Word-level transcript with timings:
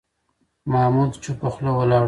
محمود 0.71 1.11
چوپه 1.23 1.47
خوله 1.53 1.71
ولاړ 1.75 1.97
و. 1.99 1.99